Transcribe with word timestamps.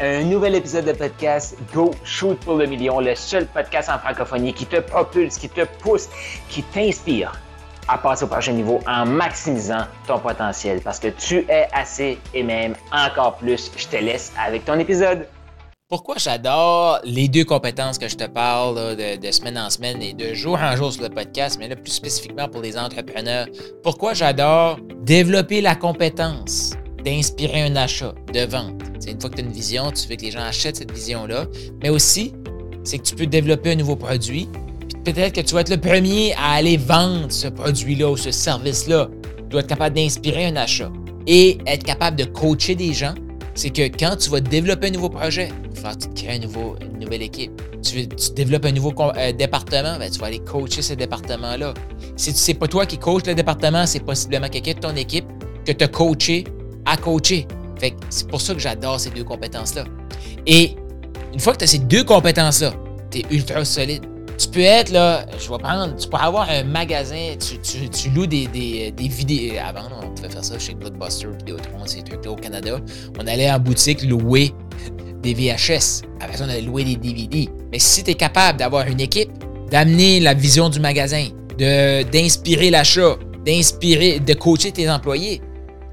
un 0.00 0.24
nouvel 0.24 0.54
épisode 0.54 0.86
de 0.86 0.92
podcast 0.92 1.56
Go 1.74 1.90
Shoot 2.04 2.38
pour 2.40 2.56
le 2.56 2.66
million, 2.66 3.00
le 3.00 3.14
seul 3.14 3.46
podcast 3.46 3.90
en 3.90 3.98
francophonie 3.98 4.54
qui 4.54 4.64
te 4.64 4.80
propulse, 4.80 5.36
qui 5.36 5.48
te 5.48 5.66
pousse, 5.82 6.08
qui 6.48 6.62
t'inspire 6.62 7.32
à 7.86 7.98
passer 7.98 8.24
au 8.24 8.28
prochain 8.28 8.52
niveau 8.52 8.80
en 8.86 9.04
maximisant 9.04 9.84
ton 10.06 10.18
potentiel 10.18 10.80
parce 10.80 10.98
que 10.98 11.08
tu 11.08 11.44
es 11.48 11.68
assez 11.72 12.18
et 12.32 12.42
même 12.42 12.74
encore 12.92 13.36
plus. 13.36 13.70
Je 13.76 13.88
te 13.88 13.96
laisse 13.96 14.32
avec 14.42 14.64
ton 14.64 14.78
épisode. 14.78 15.26
Pourquoi 15.88 16.14
j'adore 16.18 17.00
les 17.02 17.28
deux 17.28 17.44
compétences 17.44 17.98
que 17.98 18.08
je 18.08 18.16
te 18.16 18.24
parle 18.24 18.96
de, 18.96 19.30
semaine 19.32 19.58
en 19.58 19.70
semaine 19.70 20.00
et 20.00 20.14
de 20.14 20.34
jour 20.34 20.56
en 20.62 20.76
jour 20.76 20.92
sur 20.92 21.02
le 21.02 21.08
podcast, 21.08 21.56
mais 21.58 21.68
là 21.68 21.74
plus 21.74 21.90
spécifiquement 21.90 22.48
pour 22.48 22.62
les 22.62 22.78
entrepreneurs? 22.78 23.48
Pourquoi 23.82 24.14
j'adore 24.14 24.78
développer 25.02 25.60
la 25.60 25.74
compétence? 25.74 26.74
D'inspirer 27.04 27.62
un 27.62 27.76
achat, 27.76 28.14
de 28.32 28.40
vente. 28.40 28.82
C'est 28.98 29.10
une 29.10 29.20
fois 29.20 29.30
que 29.30 29.36
tu 29.36 29.42
as 29.42 29.44
une 29.44 29.52
vision, 29.52 29.90
tu 29.90 30.08
veux 30.08 30.16
que 30.16 30.22
les 30.22 30.30
gens 30.30 30.40
achètent 30.40 30.76
cette 30.76 30.92
vision-là, 30.92 31.46
mais 31.82 31.88
aussi, 31.88 32.32
c'est 32.84 32.98
que 32.98 33.04
tu 33.04 33.14
peux 33.14 33.26
développer 33.26 33.72
un 33.72 33.76
nouveau 33.76 33.96
produit, 33.96 34.48
peut-être 35.04 35.34
que 35.34 35.40
tu 35.40 35.54
vas 35.54 35.62
être 35.62 35.70
le 35.70 35.80
premier 35.80 36.34
à 36.34 36.52
aller 36.52 36.76
vendre 36.76 37.30
ce 37.30 37.48
produit-là 37.48 38.10
ou 38.10 38.16
ce 38.16 38.30
service-là. 38.30 39.08
Tu 39.36 39.48
dois 39.48 39.60
être 39.60 39.66
capable 39.66 39.96
d'inspirer 39.96 40.46
un 40.46 40.56
achat 40.56 40.92
et 41.26 41.58
être 41.66 41.84
capable 41.84 42.16
de 42.16 42.24
coacher 42.24 42.74
des 42.74 42.92
gens. 42.92 43.14
C'est 43.54 43.70
que 43.70 43.82
quand 43.82 44.16
tu 44.16 44.30
vas 44.30 44.40
développer 44.40 44.88
un 44.88 44.90
nouveau 44.90 45.10
projet, 45.10 45.48
que 45.82 46.14
tu 46.14 46.24
crées 46.24 46.36
un 46.36 46.38
nouveau, 46.38 46.76
une 46.80 46.98
nouvelle 46.98 47.22
équipe. 47.22 47.50
Tu, 47.82 48.06
développes 48.34 48.66
un 48.66 48.72
nouveau 48.72 48.92
euh, 48.98 49.32
département, 49.32 49.98
ben, 49.98 50.10
tu 50.10 50.18
vas 50.18 50.26
aller 50.26 50.40
coacher 50.40 50.82
ce 50.82 50.94
département-là. 50.94 51.74
Si 52.16 52.32
c'est 52.32 52.54
pas 52.54 52.68
toi 52.68 52.86
qui 52.86 52.98
coaches 52.98 53.26
le 53.26 53.34
département, 53.34 53.86
c'est 53.86 54.00
possiblement 54.00 54.48
quelqu'un 54.48 54.74
de 54.74 54.80
ton 54.80 54.96
équipe 54.96 55.24
que 55.64 55.72
tu 55.72 55.84
as 55.84 55.88
coaché 55.88 56.44
à 56.86 56.96
coacher. 56.96 57.46
C'est 58.10 58.28
pour 58.28 58.40
ça 58.40 58.54
que 58.54 58.60
j'adore 58.60 59.00
ces 59.00 59.10
deux 59.10 59.24
compétences-là. 59.24 59.84
Et 60.46 60.76
une 61.32 61.40
fois 61.40 61.52
que 61.52 61.58
tu 61.58 61.64
as 61.64 61.68
ces 61.68 61.78
deux 61.78 62.04
compétences-là, 62.04 62.72
tu 63.10 63.18
es 63.18 63.24
ultra 63.30 63.64
solide. 63.64 64.04
Tu 64.38 64.48
peux 64.48 64.60
être 64.60 64.90
là, 64.90 65.26
je 65.38 65.50
vais 65.50 65.58
prendre, 65.58 65.94
tu 65.96 66.08
peux 66.08 66.16
avoir 66.16 66.48
un 66.48 66.64
magasin, 66.64 67.34
tu, 67.38 68.10
loues 68.10 68.26
des, 68.26 68.46
vidéos. 68.96 69.54
Avant, 69.62 69.82
on 70.02 70.14
pouvait 70.14 70.30
faire 70.30 70.44
ça 70.44 70.58
chez 70.58 70.74
Blockbuster, 70.74 71.28
Vidéotron, 71.38 71.84
ces 71.84 72.02
trucs-là 72.02 72.30
au 72.30 72.36
Canada. 72.36 72.78
On 73.18 73.26
allait 73.26 73.50
en 73.50 73.58
boutique 73.58 74.02
louer 74.02 74.54
des 75.22 75.34
VHS. 75.34 76.06
Après 76.20 76.38
ça, 76.38 76.44
on 76.46 76.48
allait 76.48 76.62
louer 76.62 76.84
des 76.84 76.96
DVD. 76.96 77.50
Mais 77.70 77.78
si 77.78 78.02
tu 78.02 78.12
es 78.12 78.14
capable 78.14 78.58
d'avoir 78.58 78.86
une 78.86 79.00
équipe, 79.00 79.30
d'amener 79.70 80.20
la 80.20 80.32
vision 80.32 80.70
du 80.70 80.80
magasin, 80.80 81.26
d'inspirer 81.58 82.70
l'achat, 82.70 83.16
d'inspirer, 83.44 84.20
de 84.20 84.32
coacher 84.32 84.72
tes 84.72 84.90
employés, 84.90 85.42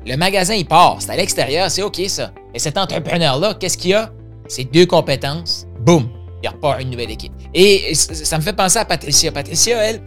le 0.08 0.16
magasin, 0.16 0.56
il 0.56 0.66
part. 0.66 0.98
C'est 1.00 1.12
à 1.12 1.18
l'extérieur, 1.18 1.70
c'est 1.70 1.84
OK 1.84 2.02
ça. 2.08 2.32
Et 2.54 2.60
cet 2.60 2.78
entrepreneur-là, 2.78 3.56
qu'est-ce 3.60 3.78
qu'il 3.78 3.94
a? 3.94 4.12
C'est 4.48 4.64
deux 4.64 4.86
compétences. 4.86 5.68
Boum! 5.82 6.10
Il 6.42 6.50
repart 6.50 6.82
une 6.82 6.92
nouvelle 6.92 7.12
équipe. 7.12 7.34
Et 7.54 7.94
ça 7.96 8.38
me 8.38 8.44
fait 8.44 8.54
penser 8.54 8.78
à 8.78 8.86
Patricia. 8.86 9.32
Patricia, 9.32 9.78
elle, 9.84 10.02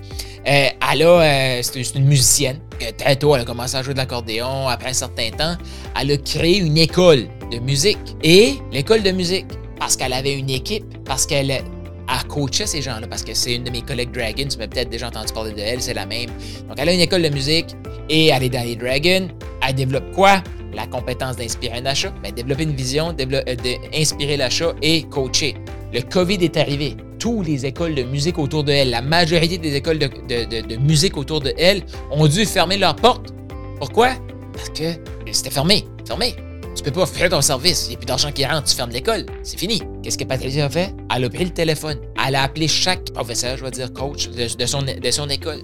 euh, 0.47 0.69
elle 0.93 1.03
a, 1.03 1.07
euh, 1.07 1.61
c'est 1.63 1.95
une 1.97 2.07
musicienne. 2.07 2.61
Très 2.97 3.17
tôt, 3.17 3.35
elle 3.35 3.43
a 3.43 3.45
commencé 3.45 3.77
à 3.77 3.83
jouer 3.83 3.93
de 3.93 3.99
l'accordéon. 3.99 4.69
Après 4.69 4.91
un 4.91 4.95
certain 4.95 5.31
temps, 5.31 5.57
elle 6.01 6.13
a 6.13 6.17
créé 6.17 6.59
une 6.59 6.79
école 6.79 7.27
de 7.51 7.59
musique. 7.59 7.99
Et 8.23 8.55
l'école 8.73 9.03
de 9.03 9.11
musique, 9.11 9.47
parce 9.79 9.97
qu'elle 9.97 10.13
avait 10.13 10.35
une 10.35 10.51
équipe, 10.51 10.85
parce 11.05 11.27
qu'elle 11.27 11.51
a 11.51 12.25
coaché 12.29 12.65
ces 12.65 12.81
gens-là, 12.81 13.07
parce 13.09 13.23
que 13.23 13.35
c'est 13.35 13.57
une 13.57 13.65
de 13.65 13.71
mes 13.71 13.83
collègues 13.83 14.13
Dragon, 14.13 14.47
tu 14.49 14.57
m'as 14.57 14.69
peut-être 14.69 14.89
déjà 14.89 15.09
entendu 15.09 15.33
parler 15.33 15.53
de 15.53 15.61
elle, 15.61 15.83
c'est 15.83 15.95
la 15.95 16.07
même. 16.07 16.31
Donc, 16.69 16.79
elle 16.79 16.89
a 16.89 16.93
une 16.93 17.01
école 17.01 17.23
de 17.23 17.29
musique 17.29 17.77
et 18.09 18.29
elle 18.29 18.45
est 18.45 18.49
dans 18.49 18.65
les 18.65 18.77
Dragons. 18.77 19.29
Elle 19.71 19.77
développe 19.77 20.11
quoi? 20.17 20.43
La 20.75 20.89
compétence 20.89 21.37
d'inspirer 21.37 21.79
un 21.79 21.87
achat, 21.87 22.13
mais 22.25 22.33
développer 22.33 22.65
une 22.65 22.75
vision, 22.75 23.15
euh, 23.21 23.57
d'inspirer 23.93 24.37
l'achat 24.37 24.73
et 24.83 25.05
coacher. 25.05 25.55
Le 25.93 26.01
COVID 26.01 26.39
est 26.43 26.57
arrivé. 26.57 26.97
Toutes 27.21 27.47
les 27.47 27.67
écoles 27.67 27.95
de 27.95 28.03
musique 28.03 28.37
autour 28.39 28.65
de 28.65 28.73
elle, 28.73 28.91
la 28.91 29.01
majorité 29.01 29.59
des 29.59 29.77
écoles 29.77 30.01
de, 30.01 30.77
musique 30.77 31.17
autour 31.17 31.41
de 31.41 31.53
elle 31.57 31.83
ont 32.11 32.27
dû 32.27 32.45
fermer 32.47 32.79
leurs 32.79 32.97
portes. 32.97 33.33
Pourquoi? 33.79 34.11
Parce 34.53 34.71
que 34.71 34.95
c'était 35.31 35.51
fermé. 35.51 35.85
Fermé. 36.05 36.35
Tu 36.75 36.83
peux 36.83 36.91
pas 36.91 37.03
offrir 37.03 37.29
ton 37.29 37.41
service. 37.43 37.87
Il 37.87 37.91
n'y 37.91 37.95
a 37.95 37.99
plus 37.99 38.07
d'argent 38.07 38.33
qui 38.33 38.45
rentre, 38.45 38.65
tu 38.65 38.75
fermes 38.75 38.91
l'école. 38.91 39.27
C'est 39.45 39.59
fini. 39.59 39.81
Qu'est-ce 40.03 40.19
que 40.19 40.25
Patricia 40.25 40.65
a 40.65 40.69
fait? 40.69 40.93
Elle 41.15 41.25
a 41.25 41.31
pris 41.31 41.45
le 41.45 41.51
téléphone. 41.51 41.99
Elle 42.27 42.35
a 42.35 42.43
appelé 42.43 42.67
chaque 42.67 43.13
professeur, 43.13 43.57
je 43.57 43.65
vais 43.65 43.71
dire 43.71 43.93
coach, 43.93 44.31
de, 44.31 44.67
son, 44.67 44.83
de 44.83 45.11
son 45.13 45.29
école. 45.29 45.61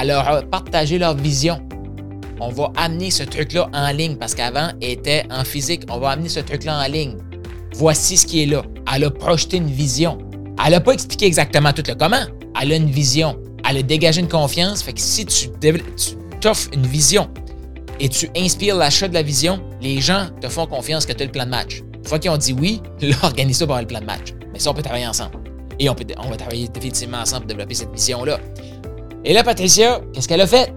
Elle 0.00 0.08
leur 0.08 0.28
a 0.28 0.42
partagé 0.42 0.98
leur 0.98 1.16
vision 1.16 1.65
on 2.40 2.48
va 2.50 2.72
amener 2.76 3.10
ce 3.10 3.22
truc-là 3.22 3.68
en 3.72 3.90
ligne 3.92 4.16
parce 4.16 4.34
qu'avant, 4.34 4.70
était 4.80 5.24
en 5.30 5.44
physique. 5.44 5.82
On 5.90 5.98
va 5.98 6.10
amener 6.10 6.28
ce 6.28 6.40
truc-là 6.40 6.84
en 6.84 6.86
ligne. 6.86 7.16
Voici 7.74 8.16
ce 8.16 8.26
qui 8.26 8.42
est 8.42 8.46
là. 8.46 8.62
Elle 8.94 9.04
a 9.04 9.10
projeté 9.10 9.56
une 9.56 9.70
vision. 9.70 10.18
Elle 10.64 10.72
n'a 10.72 10.80
pas 10.80 10.92
expliqué 10.92 11.26
exactement 11.26 11.72
tout 11.72 11.82
le 11.86 11.94
comment. 11.94 12.24
Elle 12.60 12.72
a 12.72 12.76
une 12.76 12.90
vision. 12.90 13.38
Elle 13.68 13.78
a 13.78 13.82
dégagé 13.82 14.20
une 14.20 14.28
confiance. 14.28 14.82
Fait 14.82 14.92
que 14.92 15.00
si 15.00 15.26
tu, 15.26 15.48
t'offres 16.40 16.70
une 16.72 16.86
vision 16.86 17.28
et 18.00 18.08
tu 18.08 18.28
inspires 18.36 18.76
l'achat 18.76 19.08
de 19.08 19.14
la 19.14 19.22
vision, 19.22 19.60
les 19.80 20.00
gens 20.00 20.28
te 20.40 20.48
font 20.48 20.66
confiance 20.66 21.06
que 21.06 21.12
tu 21.12 21.22
as 21.22 21.26
le 21.26 21.32
plan 21.32 21.44
de 21.44 21.50
match. 21.50 21.82
Une 21.94 22.04
fois 22.04 22.18
qu'ils 22.18 22.30
ont 22.30 22.36
dit 22.36 22.52
oui, 22.52 22.80
là, 23.00 23.16
organise 23.22 23.58
pour 23.58 23.64
avoir 23.64 23.80
le 23.80 23.86
plan 23.86 24.00
de 24.00 24.06
match. 24.06 24.34
Mais 24.52 24.58
ça, 24.58 24.70
on 24.70 24.74
peut 24.74 24.82
travailler 24.82 25.06
ensemble. 25.06 25.38
Et 25.78 25.88
on, 25.90 25.94
peut, 25.94 26.04
on 26.18 26.30
va 26.30 26.36
travailler 26.36 26.68
définitivement 26.68 27.18
ensemble 27.18 27.42
pour 27.42 27.48
développer 27.48 27.74
cette 27.74 27.92
vision-là. 27.92 28.38
Et 29.24 29.32
là, 29.32 29.42
Patricia, 29.42 30.00
qu'est-ce 30.12 30.28
qu'elle 30.28 30.40
a 30.40 30.46
fait? 30.46 30.72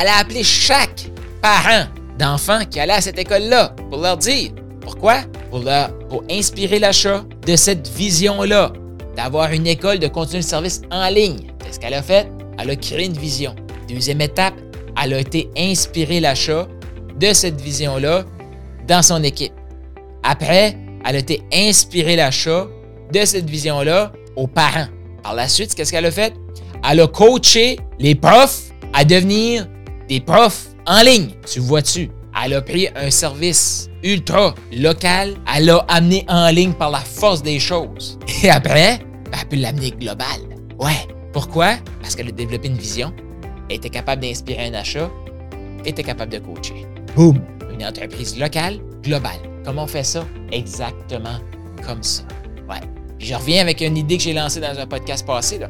Elle 0.00 0.08
a 0.08 0.18
appelé 0.18 0.42
chaque 0.42 1.06
parent 1.40 1.84
d'enfants 2.18 2.64
qui 2.70 2.80
allait 2.80 2.94
à 2.94 3.00
cette 3.00 3.18
école-là 3.18 3.74
pour 3.90 4.00
leur 4.00 4.16
dire 4.16 4.50
pourquoi? 4.80 5.22
Pour, 5.50 5.60
leur, 5.60 5.96
pour 6.08 6.24
inspirer 6.30 6.78
l'achat 6.78 7.24
de 7.46 7.56
cette 7.56 7.88
vision-là, 7.88 8.72
d'avoir 9.16 9.52
une 9.52 9.66
école 9.66 9.98
de 9.98 10.08
continuer 10.08 10.40
le 10.40 10.46
service 10.46 10.82
en 10.90 11.08
ligne. 11.08 11.52
Qu'est-ce 11.64 11.80
qu'elle 11.80 11.94
a 11.94 12.02
fait? 12.02 12.28
Elle 12.58 12.70
a 12.70 12.76
créé 12.76 13.06
une 13.06 13.16
vision. 13.16 13.54
Deuxième 13.88 14.20
étape, 14.20 14.54
elle 15.02 15.14
a 15.14 15.20
été 15.20 15.48
inspirer 15.56 16.20
l'achat 16.20 16.66
de 17.18 17.32
cette 17.32 17.60
vision-là 17.60 18.24
dans 18.86 19.02
son 19.02 19.22
équipe. 19.22 19.54
Après, 20.22 20.76
elle 21.04 21.16
a 21.16 21.18
été 21.18 21.42
inspirer 21.52 22.16
l'achat 22.16 22.66
de 23.12 23.24
cette 23.24 23.48
vision-là 23.48 24.12
aux 24.36 24.46
parents. 24.46 24.86
Par 25.22 25.34
la 25.34 25.48
suite, 25.48 25.74
qu'est-ce 25.74 25.92
qu'elle 25.92 26.06
a 26.06 26.10
fait? 26.10 26.34
Elle 26.88 27.00
a 27.00 27.06
coaché 27.06 27.78
les 27.98 28.14
profs 28.14 28.70
à 28.92 29.04
devenir 29.04 29.66
des 30.08 30.20
profs 30.20 30.68
en 30.86 31.02
ligne. 31.02 31.30
Tu 31.50 31.60
vois-tu? 31.60 32.10
Elle 32.44 32.54
a 32.54 32.62
pris 32.62 32.88
un 32.96 33.10
service 33.10 33.88
ultra 34.02 34.54
local, 34.72 35.34
elle 35.54 35.66
l'a 35.66 35.78
amené 35.88 36.24
en 36.28 36.48
ligne 36.50 36.72
par 36.72 36.90
la 36.90 36.98
force 36.98 37.42
des 37.42 37.58
choses. 37.58 38.18
Et 38.42 38.50
après, 38.50 38.98
ben, 39.30 39.38
elle 39.40 39.48
peut 39.48 39.56
l'amener 39.56 39.92
global. 39.92 40.40
Ouais. 40.78 41.06
Pourquoi? 41.32 41.76
Parce 42.00 42.14
qu'elle 42.14 42.28
a 42.28 42.32
développé 42.32 42.68
une 42.68 42.76
vision, 42.76 43.12
elle 43.68 43.76
était 43.76 43.90
capable 43.90 44.22
d'inspirer 44.22 44.66
un 44.66 44.74
achat, 44.74 45.10
elle 45.80 45.88
était 45.88 46.04
capable 46.04 46.32
de 46.32 46.38
coacher. 46.38 46.86
Boum! 47.16 47.40
Une 47.72 47.84
entreprise 47.84 48.38
locale, 48.38 48.78
globale. 49.02 49.40
Comment 49.64 49.84
on 49.84 49.86
fait 49.88 50.04
ça? 50.04 50.24
Exactement 50.52 51.38
comme 51.84 52.02
ça. 52.02 52.22
Ouais. 52.68 52.80
Puis 53.18 53.28
je 53.28 53.34
reviens 53.34 53.62
avec 53.62 53.80
une 53.80 53.96
idée 53.96 54.16
que 54.16 54.22
j'ai 54.22 54.32
lancée 54.32 54.60
dans 54.60 54.78
un 54.78 54.86
podcast 54.86 55.26
passé. 55.26 55.58
Là. 55.58 55.68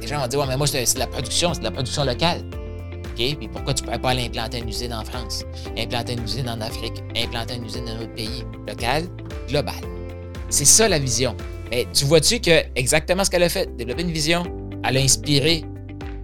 Les 0.00 0.06
gens 0.06 0.20
vont 0.20 0.26
dire 0.26 0.38
Ouais, 0.38 0.46
mais 0.46 0.56
moi, 0.56 0.66
c'est 0.66 0.94
de 0.94 0.98
la 0.98 1.06
production, 1.06 1.52
c'est 1.54 1.60
de 1.60 1.64
la 1.64 1.70
production 1.70 2.04
locale. 2.04 2.42
Puis 3.18 3.48
pourquoi 3.52 3.74
tu 3.74 3.82
ne 3.82 3.86
pourrais 3.86 3.98
pas 3.98 4.10
aller 4.10 4.26
implanter 4.26 4.58
une 4.58 4.68
usine 4.68 4.94
en 4.94 5.04
France, 5.04 5.44
implanter 5.76 6.12
une 6.12 6.22
usine 6.22 6.48
en 6.48 6.60
Afrique, 6.60 7.02
implanter 7.16 7.56
une 7.56 7.64
usine 7.64 7.84
dans 7.84 7.92
un 7.92 8.02
autre 8.02 8.14
pays, 8.14 8.44
local, 8.66 9.04
global? 9.48 9.74
C'est 10.48 10.64
ça 10.64 10.88
la 10.88 11.00
vision. 11.00 11.34
Mais 11.70 11.86
tu 11.92 12.04
vois-tu 12.04 12.38
que 12.38 12.62
exactement 12.76 13.24
ce 13.24 13.30
qu'elle 13.30 13.42
a 13.42 13.48
fait? 13.48 13.76
Développer 13.76 14.02
une 14.02 14.12
vision, 14.12 14.44
elle 14.84 14.96
a 14.96 15.00
inspiré 15.00 15.64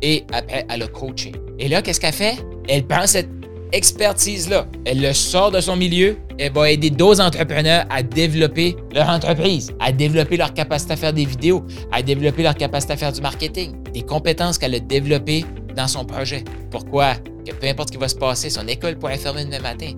et 0.03 0.25
après, 0.33 0.65
elle 0.71 0.83
a 0.83 0.87
coaché. 0.87 1.33
Et 1.59 1.69
là, 1.69 1.83
qu'est-ce 1.83 2.01
qu'elle 2.01 2.13
fait? 2.13 2.37
Elle 2.69 2.87
prend 2.87 3.07
cette 3.07 3.29
expertise-là, 3.73 4.67
elle 4.85 5.01
le 5.01 5.13
sort 5.13 5.51
de 5.51 5.61
son 5.61 5.75
milieu, 5.75 6.17
elle 6.39 6.53
va 6.53 6.71
aider 6.71 6.91
d'autres 6.91 7.21
entrepreneurs 7.21 7.85
à 7.91 8.05
développer 8.05 8.77
leur 8.95 9.09
entreprise, 9.09 9.73
à 9.81 9.91
développer 9.91 10.37
leur 10.37 10.55
capacité 10.55 10.93
à 10.93 10.97
faire 10.97 11.13
des 11.13 11.25
vidéos, 11.25 11.65
à 11.91 12.01
développer 12.01 12.45
leur 12.45 12.55
capacité 12.55 12.93
à 12.93 12.97
faire 12.97 13.13
du 13.13 13.21
marketing, 13.21 13.73
des 13.93 14.03
compétences 14.03 14.59
qu'elle 14.59 14.77
a 14.77 14.79
développées 14.79 15.45
dans 15.75 15.89
son 15.89 16.05
projet. 16.05 16.45
Pourquoi? 16.71 17.15
Que 17.47 17.53
peu 17.53 17.67
importe 17.67 17.89
ce 17.89 17.93
qui 17.93 17.99
va 17.99 18.09
se 18.09 18.15
passer, 18.15 18.51
son 18.51 18.67
école 18.69 18.97
pourrait 18.97 19.19
fermer 19.19 19.45
demain 19.45 19.61
matin. 19.61 19.93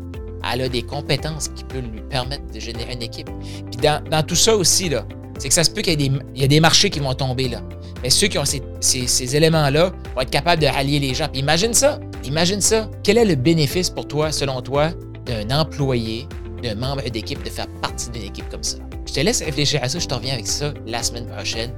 Elle 0.53 0.63
a 0.63 0.69
des 0.69 0.83
compétences 0.83 1.49
qui 1.49 1.65
peuvent 1.65 1.91
lui 1.93 2.01
permettre 2.09 2.45
de 2.53 2.61
générer 2.61 2.93
une 2.95 3.03
équipe. 3.03 3.29
Puis 3.71 3.81
dans, 3.81 4.23
tout 4.27 4.37
ça 4.37 4.55
aussi, 4.55 4.89
là, 4.89 5.07
c'est 5.39 5.49
que 5.49 5.55
ça 5.55 5.65
se 5.65 5.71
peut 5.71 5.83
qu'il 5.83 6.01
y, 6.01 6.43
ait 6.43 6.49
des 6.49 6.61
marchés 6.61 6.91
qui 6.91 7.01
vont 7.01 7.15
tomber 7.15 7.49
là. 7.49 7.63
Mais 8.03 8.11
ceux 8.11 8.29
qui 8.29 8.39
ont 8.39 8.45
ces, 8.45 9.37
éléments-là 9.37 9.93
vont 10.15 10.21
être 10.21 10.31
capables 10.31 10.63
de 10.63 10.67
rallier 10.67 11.01
les 11.01 11.15
gens. 11.15 11.29
Puis 11.29 11.41
imagine 11.41 11.75
ça, 11.75 11.99
imagine 12.25 12.61
ça. 12.61 12.91
Quel 13.03 13.19
est 13.19 13.25
le 13.25 13.35
bénéfice 13.35 13.91
pour 13.91 14.07
toi, 14.07 14.33
selon 14.33 14.63
toi, 14.63 14.91
d'un 15.25 15.51
employé, 15.51 16.27
d'un 16.63 16.75
membre 16.75 17.03
d'équipe, 17.11 17.43
de 17.43 17.51
faire 17.51 17.67
partie 17.83 18.11
d'une 18.11 18.23
équipe 18.23 18.49
comme 18.51 18.63
ça? 18.63 18.79
Je 19.07 19.13
te 19.13 19.21
laisse 19.21 19.43
réfléchir 19.43 19.83
à 19.83 19.89
ça, 19.89 19.99
je 19.99 20.07
te 20.07 20.15
reviens 20.15 20.35
avec 20.35 20.47
ça 20.47 20.73
la 20.87 21.03
semaine 21.03 21.27
prochaine. 21.27 21.73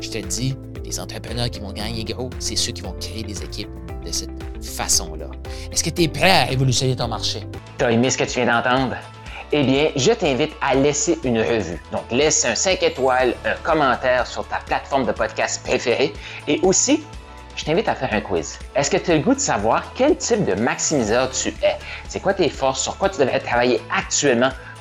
Je 0.00 0.10
te 0.10 0.18
dis, 0.18 0.54
les 0.92 1.00
entrepreneurs 1.00 1.48
qui 1.48 1.58
vont 1.58 1.72
gagner 1.72 2.04
gros, 2.04 2.28
c'est 2.38 2.54
ceux 2.54 2.72
qui 2.72 2.82
vont 2.82 2.94
créer 3.00 3.22
des 3.22 3.42
équipes 3.42 3.70
de 4.04 4.12
cette 4.12 4.30
façon-là. 4.62 5.24
Est-ce 5.72 5.82
que 5.82 5.88
tu 5.88 6.02
es 6.02 6.08
prêt 6.08 6.30
à 6.30 6.44
révolutionner 6.44 6.94
ton 6.94 7.08
marché? 7.08 7.40
Tu 7.78 7.84
as 7.86 7.92
aimé 7.92 8.10
ce 8.10 8.18
que 8.18 8.24
tu 8.24 8.42
viens 8.42 8.60
d'entendre? 8.60 8.96
eh 9.54 9.64
bien, 9.64 9.90
je 9.96 10.12
t'invite 10.12 10.52
à 10.62 10.74
laisser 10.74 11.18
une 11.24 11.38
revue. 11.38 11.78
Donc, 11.92 12.04
laisse 12.10 12.42
un 12.46 12.54
5 12.54 12.82
étoiles, 12.82 13.34
un 13.44 13.54
commentaire 13.62 14.26
sur 14.26 14.46
ta 14.48 14.56
plateforme 14.66 15.04
de 15.04 15.12
podcast 15.12 15.62
préférée 15.62 16.12
et 16.48 16.58
aussi, 16.62 17.04
je 17.56 17.64
t'invite 17.64 17.86
à 17.88 17.94
faire 17.94 18.12
un 18.12 18.22
quiz. 18.22 18.58
Est-ce 18.74 18.90
que 18.90 18.96
tu 18.96 19.10
as 19.10 19.16
le 19.16 19.20
goût 19.20 19.34
de 19.34 19.40
savoir 19.40 19.92
quel 19.94 20.16
type 20.16 20.44
de 20.46 20.54
maximiseur 20.54 21.30
tu 21.30 21.48
es? 21.62 21.76
C'est 22.08 22.20
quoi 22.20 22.32
tes 22.32 22.48
forces? 22.48 22.82
Sur 22.82 22.96
quoi 22.96 23.10
tu 23.10 23.18
devrais 23.20 23.40
travailler 23.40 23.80
actuellement? 23.94 24.50